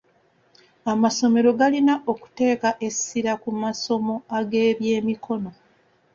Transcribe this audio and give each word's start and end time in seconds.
Amasomero 0.93 1.49
galina 1.59 1.93
okuteeka 2.11 2.69
essira 2.87 3.33
ku 3.41 3.49
masomo 3.61 4.15
ag'ebyemikono. 4.37 5.49